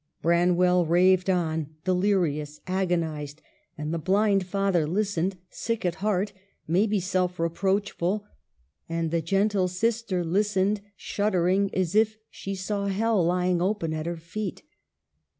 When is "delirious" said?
1.85-2.59